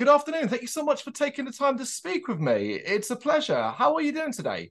[0.00, 0.48] Good afternoon.
[0.48, 2.72] Thank you so much for taking the time to speak with me.
[2.72, 3.68] It's a pleasure.
[3.76, 4.70] How are you doing today?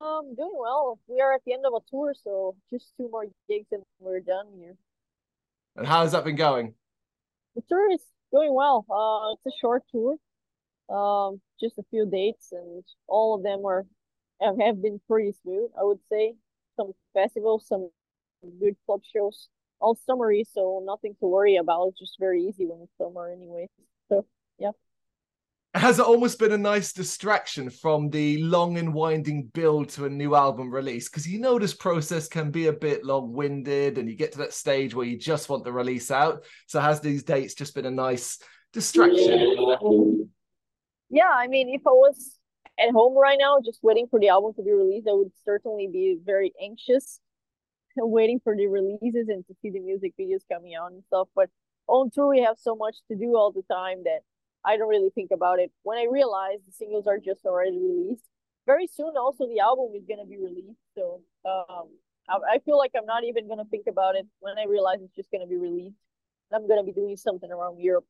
[0.00, 0.98] Um, doing well.
[1.06, 4.18] We are at the end of a tour, so just two more gigs and we're
[4.18, 4.74] done here.
[5.76, 6.74] And how has that been going?
[7.54, 8.00] The tour is
[8.32, 8.84] going well.
[8.90, 10.16] Uh, it's a short tour.
[10.88, 13.86] Um, just a few dates, and all of them are
[14.42, 15.70] have, have been pretty smooth.
[15.80, 16.34] I would say
[16.74, 17.88] some festivals, some
[18.58, 21.90] good club shows, all summery, so nothing to worry about.
[21.90, 23.68] It's just very easy when it's summer, anyway.
[24.58, 24.70] Yeah.
[25.74, 30.10] Has it almost been a nice distraction from the long and winding build to a
[30.10, 31.08] new album release?
[31.08, 34.38] Because you know this process can be a bit long winded and you get to
[34.38, 36.44] that stage where you just want the release out.
[36.66, 38.38] So, has these dates just been a nice
[38.72, 40.30] distraction?
[41.10, 42.38] Yeah, I mean, if I was
[42.78, 45.88] at home right now, just waiting for the album to be released, I would certainly
[45.92, 47.20] be very anxious
[47.96, 51.28] waiting for the releases and to see the music videos coming out and stuff.
[51.34, 51.50] But
[51.86, 54.20] on tour, we have so much to do all the time that
[54.68, 55.72] I don't really think about it.
[55.82, 58.24] When I realize the singles are just already released,
[58.66, 60.84] very soon also the album is gonna be released.
[60.94, 61.88] So um,
[62.28, 65.16] I, I feel like I'm not even gonna think about it when I realize it's
[65.16, 65.96] just gonna be released.
[66.52, 68.04] I'm gonna be doing something around Europe.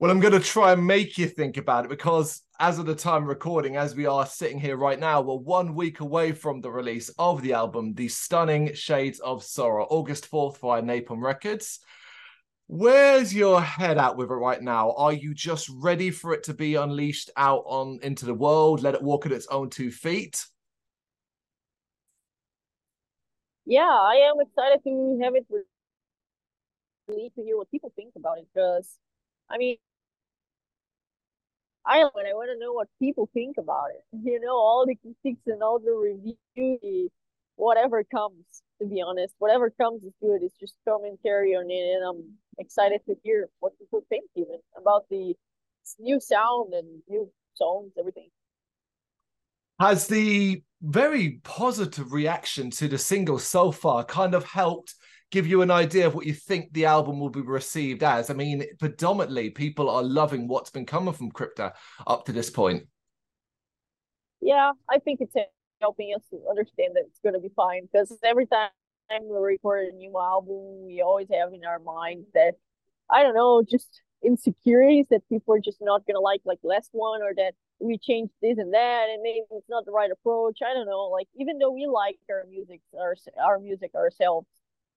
[0.00, 2.94] Well, I'm going to try and make you think about it because, as of the
[2.94, 6.70] time recording, as we are sitting here right now, we're one week away from the
[6.70, 11.80] release of the album, The Stunning Shades of Sorrow, August 4th via Napalm Records.
[12.68, 14.92] Where's your head at with it right now?
[14.92, 18.94] Are you just ready for it to be unleashed out on into the world, let
[18.94, 20.44] it walk at its own two feet?
[23.64, 25.46] Yeah, I am excited to have it
[27.08, 28.98] released to hear what people think about it because
[29.48, 29.76] I mean
[31.86, 32.04] I I
[32.34, 34.04] want to know what people think about it.
[34.24, 37.10] You know, all the critiques and all the reviews,
[37.58, 38.44] whatever comes,
[38.80, 39.34] to be honest.
[39.38, 40.42] Whatever comes is good.
[40.42, 45.04] It's just commentary on it and I'm excited to hear what people think even about
[45.10, 45.34] the
[45.98, 48.28] new sound and new songs, everything.
[49.80, 54.94] Has the very positive reaction to the single so far kind of helped
[55.30, 58.30] give you an idea of what you think the album will be received as?
[58.30, 61.72] I mean, predominantly people are loving what's been coming from Crypta
[62.06, 62.84] up to this point.
[64.40, 65.34] Yeah, I think it's
[65.80, 68.70] helping us to understand that it's going to be fine because every time
[69.10, 72.54] time we record a new album, we always have in our mind that
[73.10, 77.22] I don't know, just insecurities that people are just not gonna like like last one
[77.22, 80.58] or that we changed this and that and maybe it's not the right approach.
[80.62, 81.08] I don't know.
[81.08, 84.46] Like even though we like our music our our music ourselves,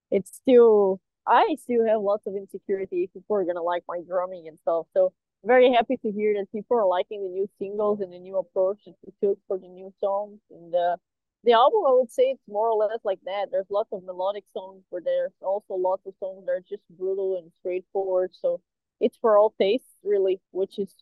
[0.10, 4.48] it's still I still have lots of insecurity if people are gonna like my drumming
[4.48, 4.88] and stuff.
[4.94, 5.14] So
[5.46, 8.80] very happy to hear that people are liking the new singles and the new approach
[8.86, 10.40] that we took for the new songs.
[10.52, 10.98] And uh
[11.44, 13.48] the album i would say it's more or less like that.
[13.52, 17.38] There's lots of melodic songs but there's also lots of songs that are just brutal
[17.38, 18.32] and straightforward.
[18.40, 18.62] So
[19.00, 20.94] it's for all tastes really which is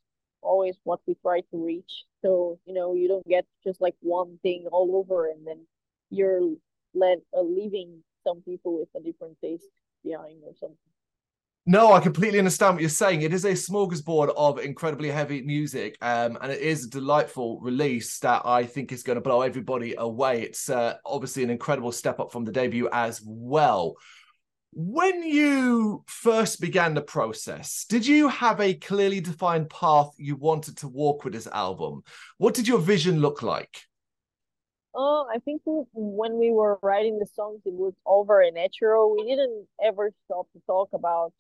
[0.42, 2.06] always what we try to reach.
[2.22, 5.66] So you know you don't get just like one thing all over and then
[6.10, 6.54] you're
[7.02, 9.70] uh, leaving some people with a different taste
[10.04, 10.78] behind or something
[11.70, 13.22] no, I completely understand what you're saying.
[13.22, 18.18] It is a smorgasbord of incredibly heavy music, um, and it is a delightful release
[18.22, 20.42] that I think is going to blow everybody away.
[20.42, 23.98] It's uh, obviously an incredible step up from the debut as well.
[24.74, 30.78] When you first began the process, did you have a clearly defined path you wanted
[30.78, 32.02] to walk with this album?
[32.40, 33.84] What did your vision look like?
[34.96, 39.16] Oh, I think when we were writing the songs, it was all very natural.
[39.16, 41.32] We didn't ever stop to talk about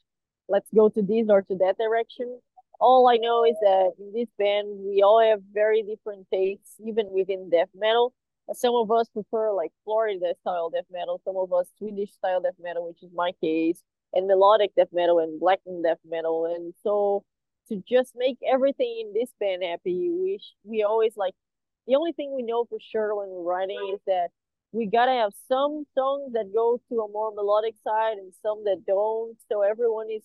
[0.49, 2.39] let's go to this or to that direction.
[2.79, 7.07] All I know is that in this band, we all have very different tastes, even
[7.11, 8.13] within death metal.
[8.53, 12.55] Some of us prefer like Florida style death metal, some of us Swedish style death
[12.59, 16.45] metal, which is my case, and melodic death metal and blackened death metal.
[16.45, 17.23] And so
[17.67, 21.35] to just make everything in this band happy, we we always like
[21.87, 24.29] the only thing we know for sure when we're writing is that
[24.71, 28.83] we gotta have some songs that go to a more melodic side and some that
[28.86, 29.38] don't.
[29.51, 30.24] So everyone is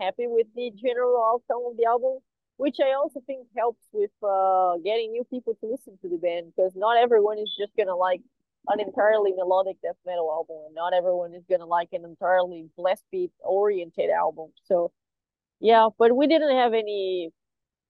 [0.00, 2.18] happy with the general outcome of the album
[2.56, 6.52] which i also think helps with uh getting new people to listen to the band
[6.54, 8.20] because not everyone is just gonna like
[8.68, 13.02] an entirely melodic death metal album and not everyone is gonna like an entirely blast
[13.10, 14.48] beat oriented album.
[14.64, 14.92] So
[15.60, 17.30] yeah but we didn't have any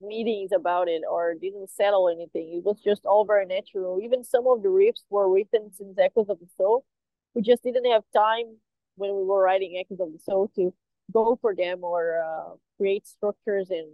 [0.01, 2.55] meetings about it or didn't settle anything.
[2.55, 4.01] It was just all very natural.
[4.03, 6.85] Even some of the riffs were written since Echoes of the Soul.
[7.35, 8.57] We just didn't have time
[8.97, 10.73] when we were writing Echoes of the Soul to
[11.13, 13.89] go for them or uh, create structures and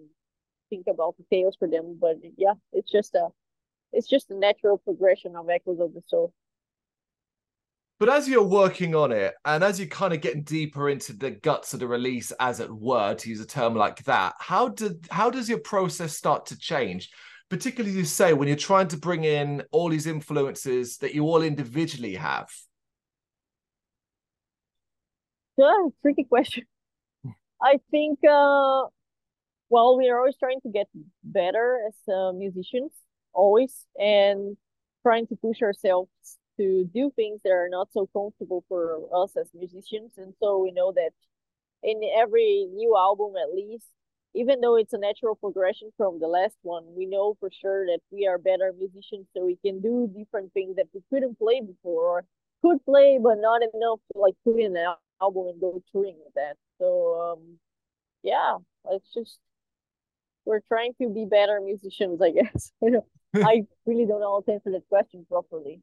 [0.70, 1.98] think about details for them.
[2.00, 3.28] But yeah, it's just a
[3.92, 6.32] it's just a natural progression of Echoes of the Soul.
[8.04, 11.30] But as you're working on it, and as you're kind of getting deeper into the
[11.30, 15.08] guts of the release, as it were, to use a term like that, how did
[15.10, 17.10] how does your process start to change?
[17.48, 21.40] Particularly, you say when you're trying to bring in all these influences that you all
[21.40, 22.50] individually have.
[25.56, 25.72] Yeah,
[26.02, 26.64] tricky question.
[27.62, 28.84] I think, uh,
[29.70, 30.88] well, we are always trying to get
[31.22, 32.92] better as uh, musicians,
[33.32, 34.58] always, and
[35.02, 36.10] trying to push ourselves
[36.58, 40.12] to do things that are not so comfortable for us as musicians.
[40.16, 41.10] And so we know that
[41.82, 43.86] in every new album, at least,
[44.34, 48.00] even though it's a natural progression from the last one, we know for sure that
[48.10, 52.04] we are better musicians, so we can do different things that we couldn't play before,
[52.04, 52.24] or
[52.62, 56.34] could play but not enough to like put in an album and go touring with
[56.34, 56.56] that.
[56.78, 57.58] So um,
[58.22, 58.56] yeah,
[58.90, 59.38] it's just
[60.44, 62.72] we're trying to be better musicians, I guess.
[63.36, 65.80] I really don't know how to answer that question properly.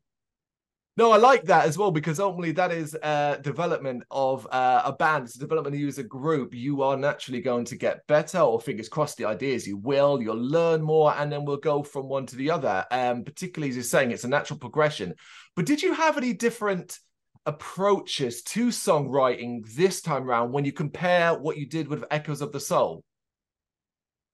[0.98, 4.92] No, I like that as well because ultimately that is uh, development of uh, a
[4.92, 5.24] band.
[5.24, 6.54] It's development of you as a group.
[6.54, 10.22] You are naturally going to get better, or fingers crossed, the ideas you will.
[10.22, 12.86] You'll learn more, and then we'll go from one to the other.
[12.92, 15.16] Um, particularly as you're saying, it's a natural progression.
[15.56, 17.00] But did you have any different
[17.46, 22.52] approaches to songwriting this time around when you compare what you did with Echoes of
[22.52, 23.06] the Soul?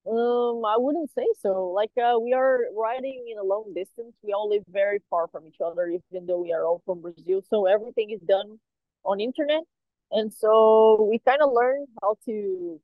[0.10, 1.68] Um, I wouldn't say so.
[1.76, 4.16] Like, uh, we are riding in a long distance.
[4.24, 7.42] We all live very far from each other, even though we are all from Brazil.
[7.50, 8.60] So everything is done
[9.04, 9.64] on internet,
[10.12, 12.80] and so we kind of learned how to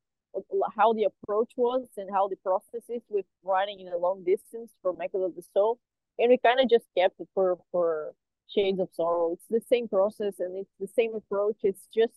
[0.76, 4.72] how the approach was and how the process is with riding in a long distance
[4.82, 5.78] for Echoes of the Soul,
[6.18, 8.12] and we kind of just kept it for for
[8.48, 9.32] Shades of Sorrow.
[9.32, 11.56] It's the same process and it's the same approach.
[11.62, 12.12] It's just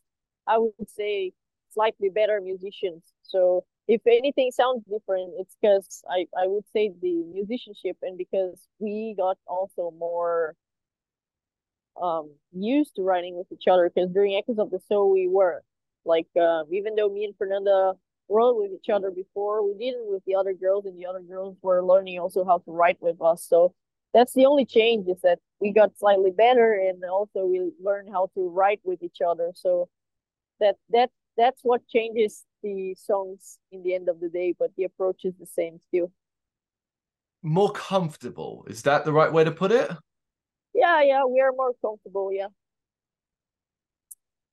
[0.47, 1.31] I would say
[1.73, 3.03] slightly better musicians.
[3.23, 8.67] So if anything sounds different, it's because I, I would say the musicianship and because
[8.79, 10.55] we got also more
[12.01, 15.63] um used to writing with each other because during Echoes of the Soul we were
[16.05, 17.93] like um, even though me and Fernanda
[18.29, 21.55] wrote with each other before, we didn't with the other girls and the other girls
[21.61, 23.43] were learning also how to write with us.
[23.47, 23.73] So
[24.13, 28.29] that's the only change is that we got slightly better and also we learned how
[28.35, 29.51] to write with each other.
[29.55, 29.89] So
[30.59, 34.83] that that that's what changes the songs in the end of the day, but the
[34.85, 36.11] approach is the same still.
[37.43, 39.91] More comfortable, is that the right way to put it?
[40.73, 42.47] Yeah, yeah, we are more comfortable, yeah.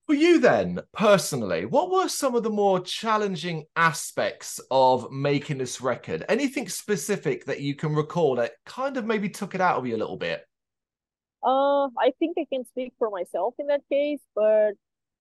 [0.06, 5.80] For you, then, personally, what were some of the more challenging aspects of making this
[5.80, 6.26] record?
[6.28, 9.96] Anything specific that you can recall that kind of maybe took it out of you
[9.96, 10.44] a little bit?
[11.42, 14.72] Uh, I think I can speak for myself in that case, but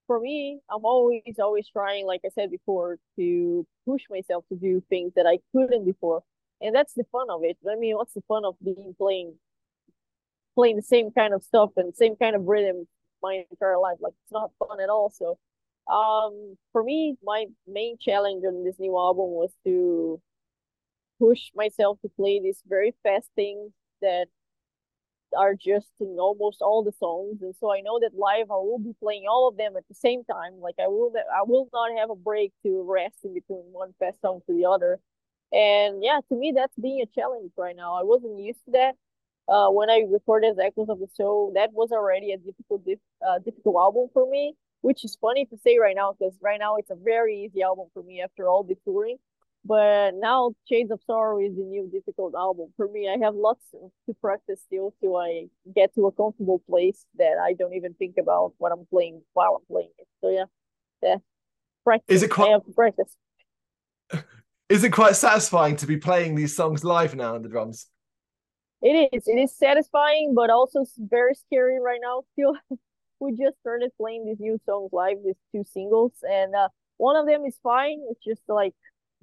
[0.06, 4.82] for me, I'm always, always trying, like I said before, to push myself to do
[4.88, 6.22] things that I couldn't before.
[6.60, 7.56] And that's the fun of it.
[7.70, 9.34] I mean, what's the fun of being playing
[10.54, 12.86] playing the same kind of stuff and same kind of rhythm
[13.22, 13.98] my entire life?
[14.00, 15.10] Like it's not fun at all.
[15.10, 15.38] So
[15.92, 20.20] um for me, my main challenge on this new album was to
[21.20, 24.26] push myself to play these very fast things that
[25.36, 28.78] are just in almost all the songs, and so I know that live I will
[28.78, 30.60] be playing all of them at the same time.
[30.60, 34.20] Like I will, I will not have a break to rest in between one fast
[34.20, 35.00] song to the other.
[35.52, 37.94] And yeah, to me that's being a challenge right now.
[37.94, 38.94] I wasn't used to that.
[39.46, 42.82] Uh, when I recorded the Echoes of the Soul, that was already a difficult,
[43.26, 44.54] uh, difficult album for me.
[44.80, 47.86] Which is funny to say right now because right now it's a very easy album
[47.94, 49.16] for me after all the touring.
[49.66, 52.72] But now Shades of Sorrow is the new difficult album.
[52.76, 57.06] For me, I have lots to practice still till I get to a comfortable place
[57.16, 60.06] that I don't even think about what I'm playing while I'm playing it.
[60.20, 60.44] So yeah,
[61.02, 61.16] yeah.
[61.82, 62.16] Practice.
[62.16, 63.16] Is it quite I have practice.
[64.70, 67.86] Is it quite satisfying to be playing these songs live now on the drums?
[68.80, 69.28] It is.
[69.28, 72.22] It is satisfying, but also very scary right now.
[72.32, 72.54] Still,
[73.20, 77.26] we just started playing these new songs live, these two singles, and uh, one of
[77.26, 78.00] them is fine.
[78.10, 78.74] It's just like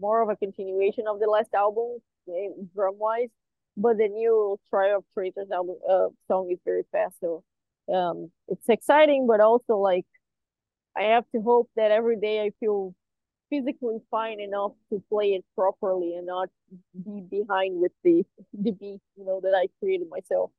[0.02, 3.30] more of a continuation of the last album, eh, drum wise.
[3.78, 7.44] But the new Trial of Traitors album uh, song is very fast, so
[7.94, 10.06] um, it's exciting, but also like
[10.98, 12.94] I have to hope that every day I feel
[13.50, 16.50] physically fine enough to play it properly and not
[16.94, 20.52] be behind with the the beat, you know, that I created myself.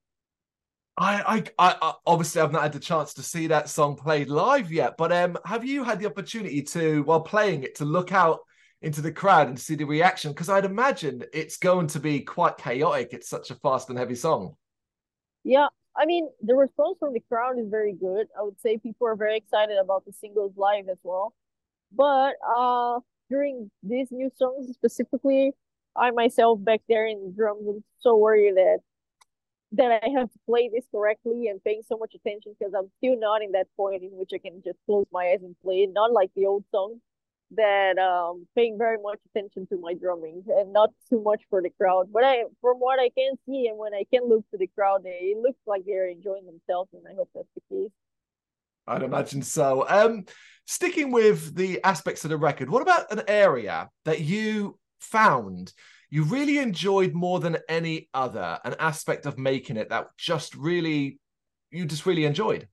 [0.98, 4.70] I, I, I, obviously I've not had the chance to see that song played live
[4.70, 8.40] yet, but um, have you had the opportunity to, while playing it, to look out
[8.82, 12.58] into the crowd and see the reaction because I'd imagine it's going to be quite
[12.58, 13.10] chaotic.
[13.12, 14.56] It's such a fast and heavy song.
[15.44, 18.26] Yeah, I mean the response from the crowd is very good.
[18.38, 21.32] I would say people are very excited about the singles live as well.
[21.94, 25.52] But uh during these new songs specifically,
[25.96, 28.78] I myself back there in the drums, I'm so worried that
[29.74, 33.18] that I have to play this correctly and paying so much attention because I'm still
[33.18, 35.86] not in that point in which I can just close my eyes and play.
[35.86, 37.00] Not like the old songs
[37.56, 41.70] that um paying very much attention to my drumming and not too much for the
[41.70, 42.08] crowd.
[42.12, 45.04] But I from what I can see and when I can look to the crowd,
[45.04, 47.90] they it looks like they're enjoying themselves and I hope that's the case.
[48.86, 49.86] I'd imagine so.
[49.88, 50.24] Um
[50.66, 55.72] sticking with the aspects of the record, what about an area that you found
[56.10, 61.18] you really enjoyed more than any other, an aspect of making it that just really
[61.70, 62.68] you just really enjoyed?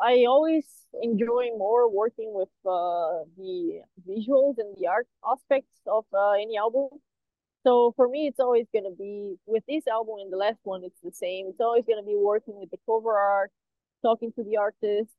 [0.00, 0.64] I always
[1.02, 6.88] enjoy more working with uh, the visuals and the art aspects of uh, any album.
[7.64, 10.84] So for me, it's always going to be with this album and the last one,
[10.84, 11.46] it's the same.
[11.48, 13.50] It's always going to be working with the cover art,
[14.02, 15.10] talking to the artist,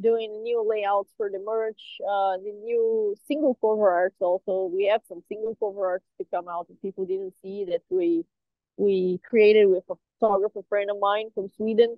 [0.00, 4.16] doing new layouts for the merch, uh, the new single cover arts.
[4.20, 7.80] Also, we have some single cover arts to come out that people didn't see that
[7.88, 8.24] we
[8.76, 11.96] we created with a photographer friend of mine from Sweden.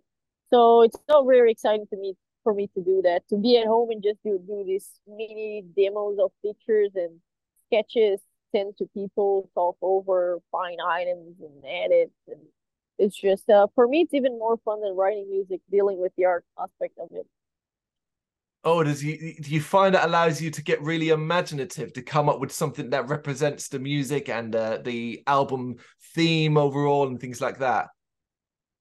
[0.51, 3.67] So it's so very exciting to me for me to do that, to be at
[3.67, 7.21] home and just do do these mini demos of pictures and
[7.67, 8.21] sketches,
[8.53, 12.41] send to people, talk over, find items and edit and
[13.01, 16.27] it's just uh, for me it's even more fun than writing music dealing with the
[16.27, 17.27] art aspect of it.
[18.63, 22.29] Oh does you do you find it allows you to get really imaginative to come
[22.29, 25.77] up with something that represents the music and uh, the album
[26.15, 27.89] theme overall and things like that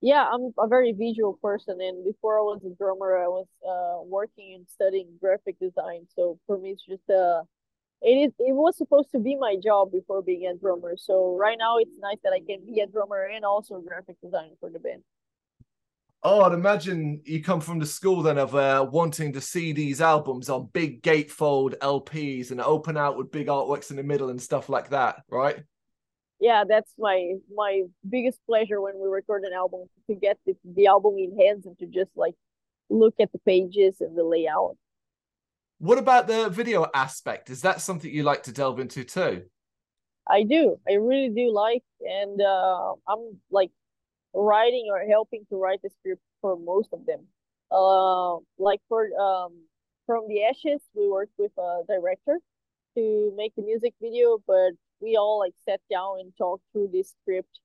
[0.01, 4.01] yeah i'm a very visual person and before i was a drummer i was uh,
[4.06, 6.08] working and studying graphic design.
[6.15, 7.44] So for me it's just uh
[8.01, 10.96] it is it was supposed to be my job before being a drummer.
[10.96, 14.56] So right now it's nice that i can be a drummer and also graphic designer
[14.60, 15.03] for the band.
[16.22, 20.01] Oh, I'd imagine you come from the school then of uh, wanting to see these
[20.01, 24.41] albums on big gatefold LPs and open out with big artworks in the middle and
[24.41, 25.63] stuff like that, right?
[26.39, 30.88] Yeah, that's my my biggest pleasure when we record an album to get the, the
[30.88, 32.36] album in hands and to just like
[32.89, 34.77] look at the pages and the layout.
[35.79, 37.50] What about the video aspect?
[37.50, 39.43] Is that something you like to delve into too?
[40.27, 40.77] I do.
[40.88, 43.72] I really do like, and uh, I'm like
[44.34, 47.25] writing or helping to write the script for most of them.
[47.72, 49.53] Uh, like for um,
[50.05, 52.39] from the ashes, we worked with a director
[52.96, 57.13] to make the music video, but we all like sat down and talked through this
[57.22, 57.60] script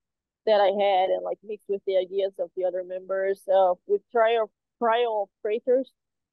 [0.46, 3.40] that I had and like mixed with the ideas of the other members.
[3.52, 5.90] Uh, with trial trial of Traitors,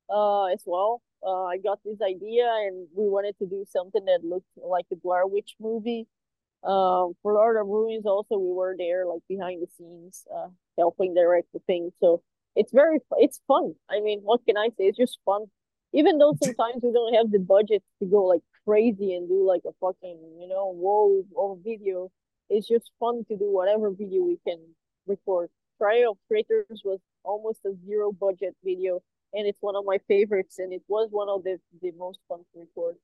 [0.09, 1.01] uh, as well.
[1.23, 4.95] Uh, I got this idea and we wanted to do something that looked like the
[4.95, 6.07] Blair Witch movie
[6.63, 11.15] um, for Lord of Ruins, also we were there, like behind the scenes, uh, helping
[11.15, 11.91] direct the thing.
[11.99, 12.21] So
[12.55, 13.73] it's very, it's fun.
[13.89, 14.85] I mean, what can I say?
[14.85, 15.45] It's just fun.
[15.93, 19.61] Even though sometimes we don't have the budget to go like crazy and do like
[19.67, 22.11] a fucking, you know, whoa, whoa video.
[22.49, 24.59] It's just fun to do whatever video we can
[25.07, 25.49] record.
[25.77, 29.01] Trial of Traitors was almost a zero budget video,
[29.33, 32.39] and it's one of my favorites, and it was one of the the most fun
[32.53, 32.95] to record.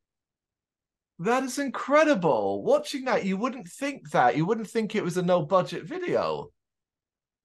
[1.20, 2.62] That is incredible.
[2.64, 4.38] Watching that, you wouldn't think that.
[4.38, 6.52] You wouldn't think it was a no budget video.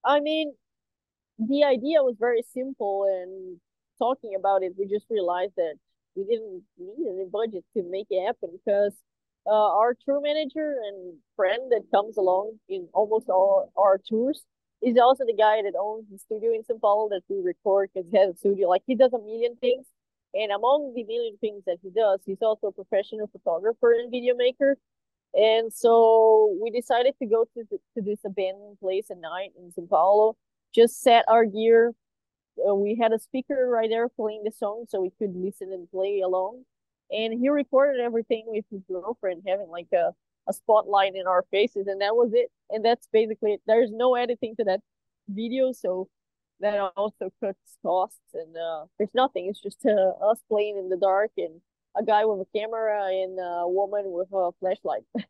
[0.04, 0.52] I mean,
[1.38, 3.59] the idea was very simple, and
[3.99, 5.75] talking about it, we just realized that
[6.14, 8.95] we didn't need any budget to make it happen because
[9.47, 14.45] uh, our tour manager and friend that comes along in almost all our tours
[14.83, 18.09] is also the guy that owns the studio in São Paulo that we record because
[18.11, 18.69] he has a studio.
[18.69, 19.87] Like he does a million things
[20.35, 24.35] and among the million things that he does, he's also a professional photographer and video
[24.35, 24.76] maker.
[25.35, 29.87] And so we decided to go to, to this abandoned place at night in Sao
[29.88, 30.37] Paulo,
[30.75, 31.92] just set our gear.
[32.59, 35.91] Uh, we had a speaker right there playing the song so we could listen and
[35.91, 36.65] play along.
[37.11, 40.13] And he recorded everything with his girlfriend having like a,
[40.49, 41.87] a spotlight in our faces.
[41.87, 42.51] And that was it.
[42.71, 43.63] And that's basically it.
[43.67, 44.81] There's no editing to that
[45.29, 45.73] video.
[45.73, 46.09] So
[46.61, 49.47] that also cuts costs and uh, there's nothing.
[49.49, 51.61] It's just uh, us playing in the dark and
[51.97, 55.03] a guy with a camera and a woman with a flashlight.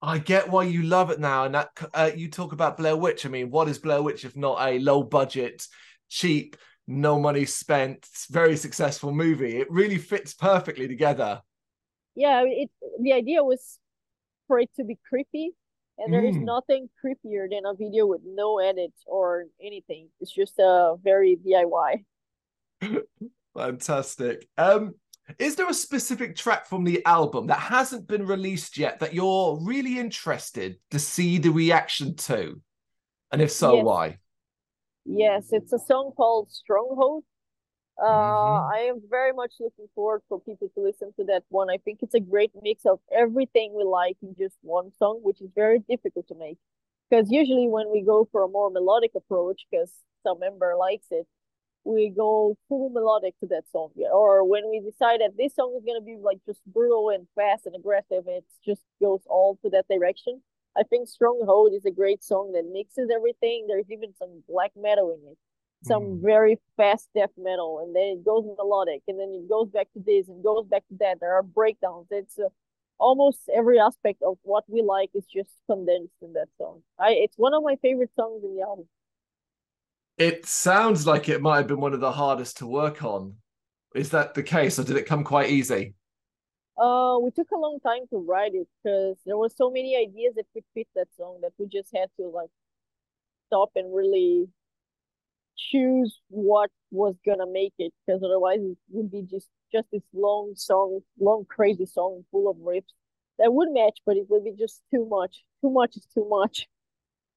[0.00, 3.26] I get why you love it now, and that uh, you talk about Blair Witch.
[3.26, 5.66] I mean, what is Blair Witch if not a low budget,
[6.08, 9.56] cheap, no money spent, very successful movie?
[9.58, 11.42] It really fits perfectly together.
[12.14, 12.70] Yeah, it.
[13.00, 13.78] The idea was
[14.48, 15.52] for it to be creepy,
[15.98, 16.44] and there is mm.
[16.44, 20.08] nothing creepier than a video with no edit or anything.
[20.20, 22.04] It's just a very DIY.
[23.56, 24.48] Fantastic.
[24.56, 24.94] Um,
[25.38, 29.58] is there a specific track from the album that hasn't been released yet that you're
[29.60, 32.60] really interested to see the reaction to?
[33.30, 33.84] And if so, yes.
[33.84, 34.18] why?
[35.10, 37.24] Yes, it's a song called Stronghold.
[38.00, 38.74] Uh, mm-hmm.
[38.74, 41.70] I am very much looking forward for people to listen to that one.
[41.70, 45.40] I think it's a great mix of everything we like in just one song, which
[45.40, 46.58] is very difficult to make.
[47.10, 51.26] because usually when we go for a more melodic approach, because some member likes it,
[51.84, 53.90] we go full melodic to that song.
[53.96, 54.08] Yeah.
[54.08, 57.66] Or when we decide that this song is gonna be like just brutal and fast
[57.66, 60.42] and aggressive, it just goes all to that direction.
[60.78, 63.66] I think Stronghold is a great song that mixes everything.
[63.66, 65.38] There's even some black metal in it,
[65.82, 66.22] some mm.
[66.22, 70.00] very fast death metal, and then it goes melodic, and then it goes back to
[70.04, 71.18] this and goes back to that.
[71.20, 72.06] There are breakdowns.
[72.10, 72.48] It's uh,
[72.98, 76.82] almost every aspect of what we like is just condensed in that song.
[76.98, 78.86] I it's one of my favorite songs in the album.
[80.16, 83.34] It sounds like it might have been one of the hardest to work on.
[83.94, 85.94] Is that the case, or did it come quite easy?
[86.78, 90.34] Uh, we took a long time to write it because there were so many ideas
[90.36, 92.50] that could fit that song that we just had to like
[93.48, 94.46] stop and really
[95.56, 100.52] choose what was gonna make it because otherwise it would be just just this long
[100.56, 102.94] song, long crazy song full of riffs
[103.38, 105.44] that would match, but it would be just too much.
[105.60, 106.68] Too much is too much.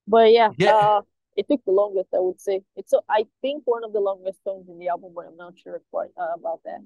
[0.08, 0.76] But yeah, yeah.
[0.76, 1.02] Uh,
[1.38, 2.62] it took the longest, I would say.
[2.76, 5.54] It's so I think one of the longest songs in the album, but I'm not
[5.58, 6.82] sure quite uh, about that.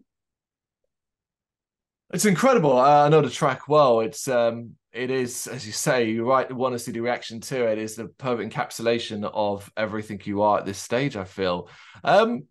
[2.13, 2.77] It's incredible.
[2.77, 4.01] Uh, I know the track well.
[4.01, 6.09] It's um, it is as you say.
[6.09, 7.77] You right want to see the reaction to it.
[7.77, 11.15] Is the perfect encapsulation of everything you are at this stage.
[11.15, 11.69] I feel.
[12.03, 12.43] Um,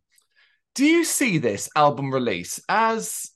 [0.74, 3.30] do you see this album release as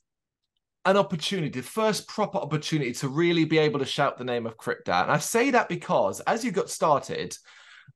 [0.85, 4.57] an opportunity, the first proper opportunity to really be able to shout the name of
[4.57, 5.03] Crypta out?
[5.03, 7.35] And I say that because as you got started,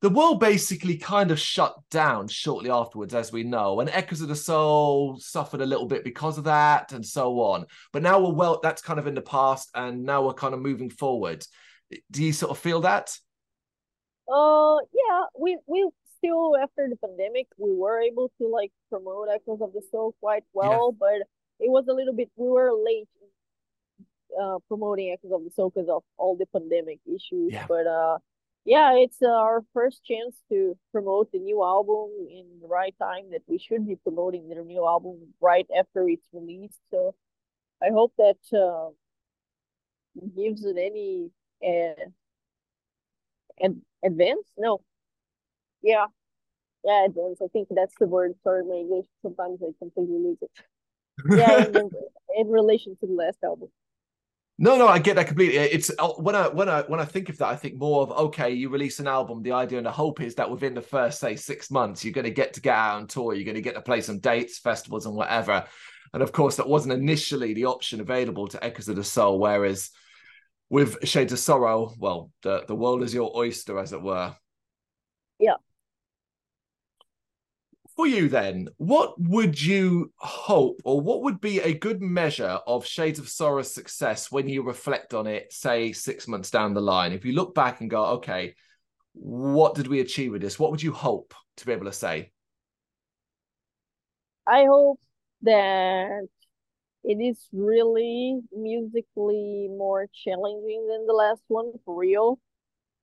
[0.02, 4.28] the world basically kind of shut down shortly afterwards, as we know, and Echoes of
[4.28, 7.66] the Soul suffered a little bit because of that, and so on.
[7.92, 10.62] But now we're well, that's kind of in the past, and now we're kind of
[10.62, 11.46] moving forward.
[12.12, 13.18] Do you sort of feel that?
[14.32, 19.60] Uh, yeah, we we still after the pandemic we were able to like promote Echoes
[19.62, 20.98] of the Soul quite well, yeah.
[21.00, 21.28] but
[21.60, 23.08] it was a little bit we were late
[24.42, 27.52] uh promoting Echoes of the Soul because of all the pandemic issues.
[27.52, 27.66] Yeah.
[27.68, 28.18] But uh
[28.66, 33.32] yeah, it's uh, our first chance to promote the new album in the right time
[33.32, 36.80] that we should be promoting the new album right after it's released.
[36.92, 37.16] So
[37.84, 38.92] I hope that uh,
[40.36, 41.30] gives it any
[41.66, 42.10] uh,
[43.64, 44.48] ad- advance.
[44.58, 44.82] No,
[45.82, 46.06] yeah,
[46.84, 47.40] yeah, advance.
[47.44, 48.34] I think that's the word.
[48.44, 49.08] Sorry, my English.
[49.22, 50.52] Sometimes I completely lose it.
[51.32, 51.92] yeah, in,
[52.38, 53.70] in relation to the last album.
[54.60, 55.58] No, no, I get that completely.
[55.58, 58.12] It's uh, when I when I when I think of that, I think more of
[58.12, 59.42] okay, you release an album.
[59.42, 62.26] The idea and the hope is that within the first say six months, you're going
[62.26, 63.34] to get to get out on tour.
[63.34, 65.66] You're going to get to play some dates, festivals, and whatever.
[66.14, 69.40] And of course, that wasn't initially the option available to Echoes of the Soul.
[69.40, 69.90] Whereas
[70.70, 74.36] with Shades of Sorrow, well, the the world is your oyster, as it were.
[75.40, 75.56] Yeah
[77.96, 82.86] for you then, what would you hope or what would be a good measure of
[82.86, 87.14] Shades of Sorrow's success when you reflect on it, say six months down the line?
[87.14, 88.56] If you look back and go, okay,
[89.14, 90.58] what did we achieve with this?
[90.58, 92.32] What would you hope to be able to say?
[94.48, 95.00] I hope
[95.44, 96.28] that
[97.04, 102.40] it is really musically more challenging than the last one for real.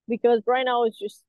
[0.08, 1.22] Because right now it's just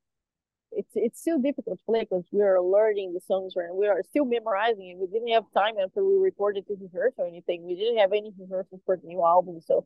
[0.71, 4.01] it's it's still difficult to play because we are learning the songs and we are
[4.10, 4.97] still memorizing it.
[4.97, 7.65] We didn't have time after we recorded to rehearse or anything.
[7.65, 9.60] We didn't have any rehearsals for the new album.
[9.62, 9.86] So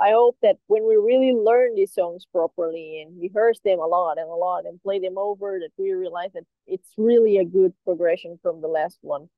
[0.00, 4.18] I hope that when we really learn these songs properly and rehearse them a lot
[4.18, 7.72] and a lot and play them over, that we realize that it's really a good
[7.84, 9.28] progression from the last one.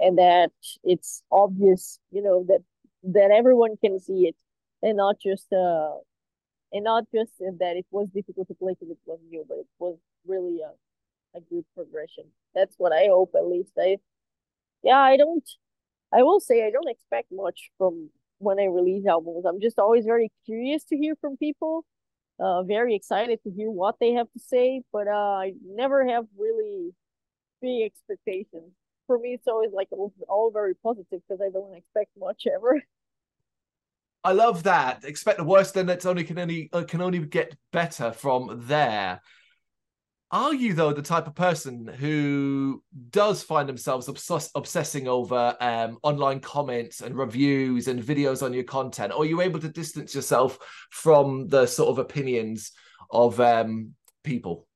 [0.00, 0.52] And that
[0.84, 2.60] it's obvious, you know, that
[3.04, 4.36] that everyone can see it
[4.82, 5.94] and not just uh
[6.72, 9.66] and not just that it was difficult to play because it was new, but it
[9.78, 12.24] was really a, a good progression.
[12.54, 13.72] That's what I hope at least.
[13.78, 13.98] I
[14.82, 15.48] yeah, I don't
[16.12, 19.44] I will say I don't expect much from when I release albums.
[19.44, 21.84] I'm just always very curious to hear from people.
[22.40, 26.26] Uh very excited to hear what they have to say, but uh I never have
[26.38, 26.94] really
[27.60, 28.72] big expectations.
[29.06, 32.82] For me it's always like all, very positive because I don't expect much ever.
[34.24, 35.04] I love that.
[35.04, 39.20] Expect the worst, then it's only can only uh, can only get better from there.
[40.30, 45.98] Are you though the type of person who does find themselves obsess- obsessing over um,
[46.02, 50.14] online comments and reviews and videos on your content, or are you able to distance
[50.14, 50.58] yourself
[50.90, 52.72] from the sort of opinions
[53.10, 54.68] of um, people?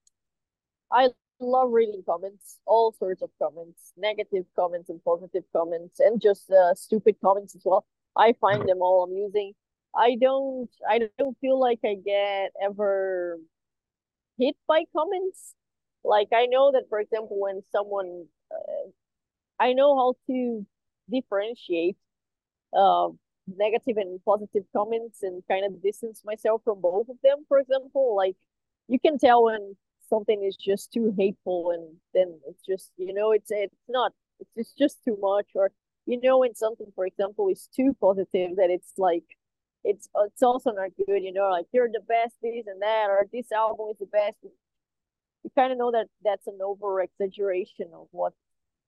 [0.90, 6.50] I love reading comments, all sorts of comments, negative comments and positive comments, and just
[6.50, 7.84] uh, stupid comments as well.
[8.16, 9.52] I find them all amusing.
[9.94, 13.38] I don't I don't feel like I get ever
[14.42, 15.54] hit by comments.
[16.04, 18.90] Like I know that, for example, when someone, uh,
[19.58, 20.66] I know how to
[21.10, 21.96] differentiate
[22.76, 23.08] uh,
[23.46, 27.44] negative and positive comments and kind of distance myself from both of them.
[27.48, 28.36] For example, like
[28.88, 29.76] you can tell when
[30.08, 34.12] something is just too hateful and then it's just you know it's it's not
[34.56, 35.70] it's just too much or
[36.06, 39.24] you know when something for example is too positive that it's like
[39.84, 43.26] it's it's also not good you know like you're the best this and that or
[43.32, 44.36] this album is the best.
[44.42, 48.32] You kind of know that that's an over exaggeration of what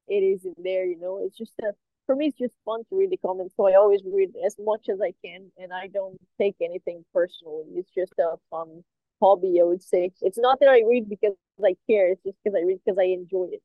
[0.06, 1.20] it is in there you know?
[1.24, 1.72] It's just a
[2.06, 4.90] for me it's just fun to read the comments so i always read as much
[4.90, 7.64] as i can and i don't take anything personally.
[7.76, 8.84] It's just a fun
[9.22, 10.10] hobby i would say.
[10.20, 13.04] It's not that i read because i care it's just because i read because i
[13.06, 13.62] enjoy it.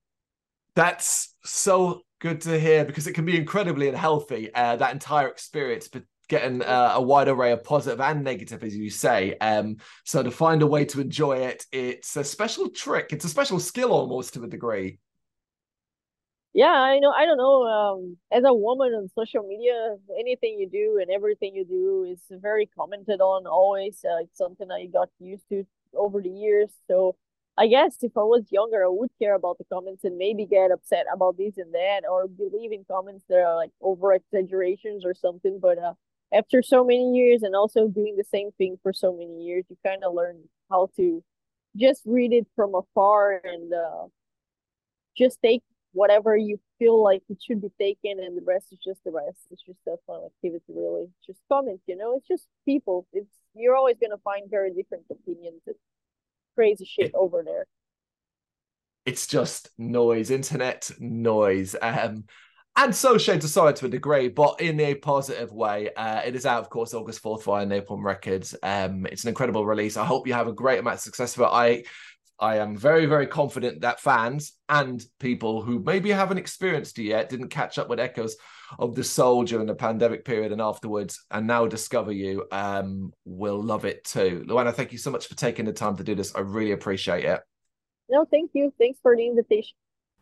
[0.75, 5.87] That's so good to hear because it can be incredibly unhealthy uh, that entire experience
[5.87, 9.35] but getting uh, a wide array of positive and negative as you say.
[9.39, 13.07] Um, so to find a way to enjoy it it's a special trick.
[13.11, 14.99] It's a special skill almost to a degree.
[16.51, 20.67] Yeah i know i don't know um, as a woman on social media anything you
[20.67, 25.09] do and everything you do is very commented on always uh, it's something i got
[25.19, 25.63] used to
[25.93, 26.69] over the years.
[26.87, 27.15] So
[27.57, 30.71] I guess if I was younger, I would care about the comments and maybe get
[30.71, 35.13] upset about this and that, or believe in comments that are like over exaggerations or
[35.13, 35.59] something.
[35.61, 35.93] But uh,
[36.33, 39.77] after so many years and also doing the same thing for so many years, you
[39.85, 40.37] kind of learn
[40.69, 41.23] how to
[41.75, 44.07] just read it from afar and uh,
[45.17, 49.03] just take whatever you feel like it should be taken, and the rest is just
[49.03, 49.39] the rest.
[49.51, 51.07] It's just a fun activity, really.
[51.25, 52.15] Just comments, you know.
[52.15, 53.07] It's just people.
[53.11, 55.61] It's you're always gonna find very different opinions
[56.59, 57.65] crazy shit over there.
[59.05, 61.73] It's just noise, internet noise.
[61.81, 62.25] Um,
[62.75, 65.89] and so Shades of Sorrow to a degree, but in a positive way.
[65.95, 68.55] Uh, it is out, of course, August 4th via Napalm Records.
[68.63, 69.97] Um, it's an incredible release.
[69.97, 71.51] I hope you have a great amount of success with it.
[71.51, 71.83] I
[72.39, 77.27] I am very, very confident that fans and people who maybe haven't experienced it yet,
[77.27, 78.37] didn't catch up with echoes
[78.77, 83.61] of the soul during the pandemic period and afterwards, and now discover you, um, will
[83.61, 84.45] love it too.
[84.47, 86.33] Luana, thank you so much for taking the time to do this.
[86.33, 87.41] I really appreciate it.
[88.09, 88.73] No, thank you.
[88.79, 89.75] Thanks for the invitation.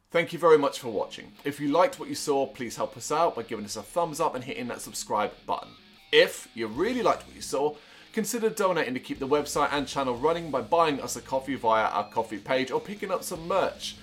[0.09, 1.33] Thank you very much for watching.
[1.43, 4.21] If you liked what you saw, please help us out by giving us a thumbs
[4.21, 5.69] up and hitting that subscribe button.
[6.13, 7.75] If you really liked what you saw,
[8.13, 11.87] consider donating to keep the website and channel running by buying us a coffee via
[11.87, 13.97] our Ko-Fi page or picking up some merch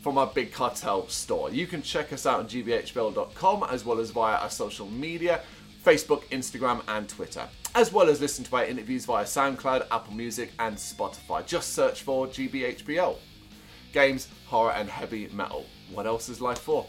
[0.00, 1.50] from our Big Cartel store.
[1.50, 5.42] You can check us out on gbhbl.com as well as via our social media
[5.84, 10.52] Facebook, Instagram, and Twitter, as well as listen to our interviews via SoundCloud, Apple Music,
[10.58, 11.44] and Spotify.
[11.44, 13.18] Just search for GBHBL.
[13.94, 15.66] Games, horror, and heavy metal.
[15.92, 16.84] What else is life for?